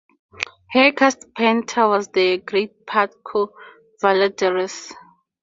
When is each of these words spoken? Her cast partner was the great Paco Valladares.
Her 0.71 0.91
cast 0.93 1.31
partner 1.35 1.87
was 1.89 2.07
the 2.07 2.39
great 2.39 2.87
Paco 2.87 3.53
Valladares. 4.01 4.91